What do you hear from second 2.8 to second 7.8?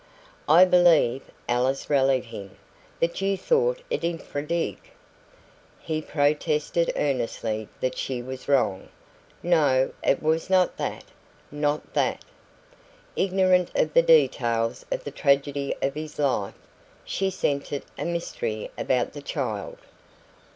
"that you thought it INFRA DIG." He protested earnestly